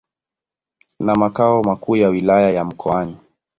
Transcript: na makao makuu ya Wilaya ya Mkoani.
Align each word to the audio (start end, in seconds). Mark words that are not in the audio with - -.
na 0.99 1.15
makao 1.15 1.63
makuu 1.63 1.95
ya 1.95 2.09
Wilaya 2.09 2.49
ya 2.51 2.65
Mkoani. 2.65 3.17